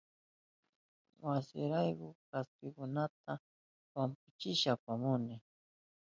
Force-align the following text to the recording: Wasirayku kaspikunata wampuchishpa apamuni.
Wasirayku 1.23 2.07
kaspikunata 2.29 3.33
wampuchishpa 3.95 4.69
apamuni. 4.75 5.35